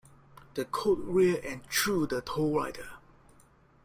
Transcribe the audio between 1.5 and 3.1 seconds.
threw the tall rider.